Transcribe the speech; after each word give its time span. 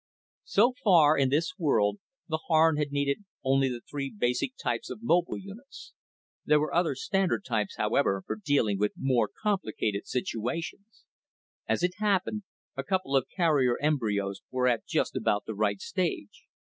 So 0.45 0.73
far, 0.83 1.15
in 1.15 1.29
this 1.29 1.59
world, 1.59 1.99
the 2.27 2.39
Harn 2.47 2.77
had 2.77 2.91
needed 2.91 3.23
only 3.43 3.69
the 3.69 3.81
three 3.87 4.09
basic 4.11 4.57
types 4.57 4.89
of 4.89 5.03
mobile 5.03 5.37
units. 5.37 5.93
There 6.43 6.59
were 6.59 6.73
other 6.73 6.95
standard 6.95 7.45
types, 7.45 7.75
however, 7.77 8.23
for 8.25 8.35
dealing 8.35 8.79
with 8.79 8.93
more 8.97 9.29
complicated 9.43 10.07
situations. 10.07 11.05
As 11.67 11.83
it 11.83 11.93
happened, 11.97 12.41
a 12.75 12.83
couple 12.83 13.15
of 13.15 13.27
carrier 13.35 13.77
embryos 13.79 14.41
were 14.49 14.67
at 14.67 14.87
just 14.87 15.15
about 15.15 15.45
the 15.45 15.53
right 15.53 15.79
stage. 15.79 16.45